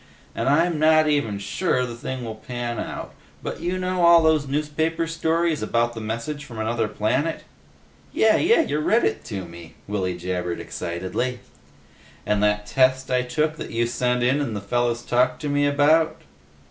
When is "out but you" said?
2.79-3.77